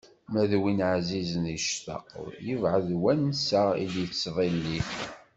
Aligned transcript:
Ma 0.31 0.43
d 0.49 0.53
win 0.61 0.79
ɛzizen 0.93 1.45
i 1.55 1.57
tectaqeḍ, 1.63 2.27
yebɛed 2.47 2.89
wansa 3.01 3.63
i 3.83 3.85
d-yettḍilli. 3.93 4.79